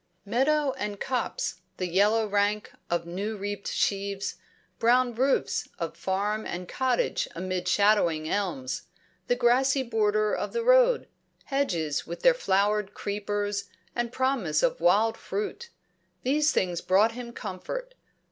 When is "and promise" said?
13.95-14.63